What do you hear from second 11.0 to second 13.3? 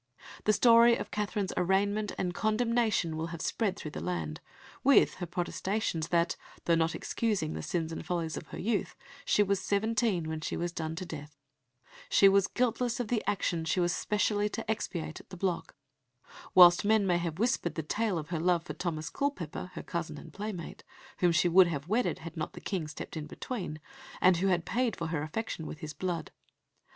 death she was guiltless of the